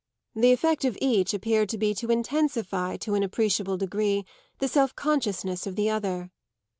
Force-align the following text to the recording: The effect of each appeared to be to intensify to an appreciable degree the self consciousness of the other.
The 0.33 0.51
effect 0.51 0.83
of 0.83 0.97
each 0.99 1.31
appeared 1.31 1.69
to 1.69 1.77
be 1.77 1.93
to 1.93 2.09
intensify 2.09 2.97
to 2.97 3.13
an 3.13 3.21
appreciable 3.21 3.77
degree 3.77 4.25
the 4.57 4.67
self 4.67 4.95
consciousness 4.95 5.67
of 5.67 5.75
the 5.75 5.91
other. 5.91 6.31